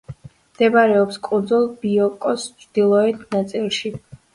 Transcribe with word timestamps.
მდებარეობს 0.53 1.21
კუნძულ 1.29 1.69
ბიოკოს 1.85 2.49
ჩრდილოეთ 2.65 3.27
ნაწილში. 3.41 3.99